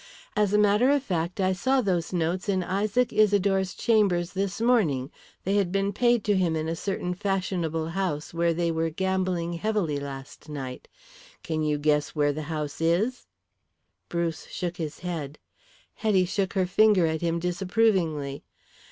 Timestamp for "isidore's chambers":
3.13-4.33